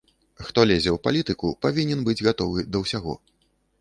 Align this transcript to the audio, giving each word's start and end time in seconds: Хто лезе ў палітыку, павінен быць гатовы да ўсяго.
Хто 0.45 0.63
лезе 0.69 0.89
ў 0.93 0.97
палітыку, 1.07 1.51
павінен 1.67 1.99
быць 2.07 2.19
гатовы 2.29 2.67
да 2.77 2.83
ўсяго. 2.85 3.13